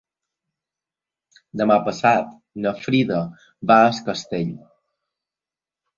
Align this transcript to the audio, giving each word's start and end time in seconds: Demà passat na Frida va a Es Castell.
Demà 1.61 1.77
passat 1.89 2.33
na 2.65 2.73
Frida 2.79 3.19
va 3.73 3.77
a 3.83 3.93
Es 3.93 4.03
Castell. 4.09 4.53